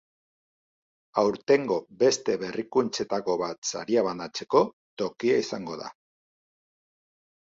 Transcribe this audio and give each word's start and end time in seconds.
Aurtengo 1.23 1.75
beste 2.03 2.37
berrikuntzetako 2.45 3.35
bat 3.43 3.71
saria 3.75 4.05
banatzeko 4.11 4.63
tokia 5.03 5.37
izango 5.47 5.81
da. 5.83 5.95